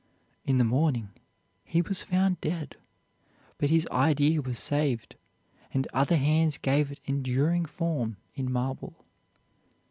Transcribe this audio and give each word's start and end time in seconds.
In 0.45 0.57
the 0.57 0.63
morning 0.63 1.11
he 1.63 1.83
was 1.83 2.01
found 2.01 2.41
dead, 2.41 2.75
but 3.59 3.69
his 3.69 3.85
idea 3.91 4.41
was 4.41 4.57
saved, 4.57 5.15
and 5.75 5.87
other 5.93 6.17
hands 6.17 6.57
gave 6.57 6.91
it 6.91 6.99
enduring 7.05 7.65
form 7.65 8.17
in 8.33 8.51
marble. 8.51 9.05